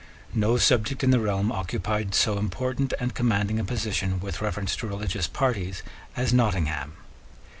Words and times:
No 0.33 0.57
subject 0.57 1.03
in 1.03 1.11
the 1.11 1.19
realm 1.19 1.51
occupied 1.51 2.15
so 2.15 2.39
important 2.39 2.91
and 2.99 3.13
commanding 3.13 3.59
a 3.59 3.63
position 3.63 4.19
with 4.19 4.41
reference 4.41 4.75
to 4.77 4.87
religious 4.87 5.27
parties 5.27 5.83
as 6.15 6.33
Nottingham. 6.33 6.93